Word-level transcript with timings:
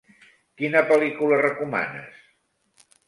Quina 0.61 0.81
pel·lícula 0.93 1.37
recomanes? 1.43 2.27